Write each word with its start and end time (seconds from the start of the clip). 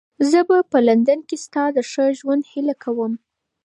زه 0.29 0.39
به 0.47 0.57
په 0.71 0.77
لندن 0.87 1.19
کې 1.27 1.35
ستا 1.45 1.63
د 1.75 1.77
ښه 1.91 2.05
ژوند 2.19 2.43
هیله 2.53 2.75
کوم. 2.83 3.13